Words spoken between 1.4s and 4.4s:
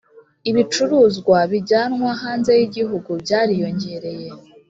bijyanwa hanze yigihugu byariyongereye